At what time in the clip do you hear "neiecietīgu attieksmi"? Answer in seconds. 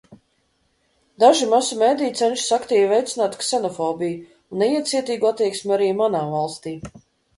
4.65-5.77